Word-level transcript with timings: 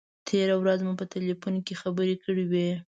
تېره 0.27 0.55
ورځ 0.61 0.79
مو 0.85 0.93
په 0.99 1.05
تیلفون 1.13 1.55
کې 1.65 1.79
خبرې 1.81 2.15
کړې 2.23 2.43
وې. 2.51 2.69